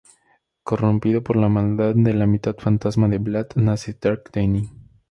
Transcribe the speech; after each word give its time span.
Corrompido 0.63 1.21
por 1.21 1.35
la 1.35 1.47
maldad 1.47 1.93
de 1.95 2.15
la 2.15 2.25
mitad 2.25 2.55
fantasma 2.57 3.07
de 3.07 3.19
Vlad, 3.19 3.49
nace 3.55 3.95
Dark 4.01 4.31
Danny. 4.33 4.73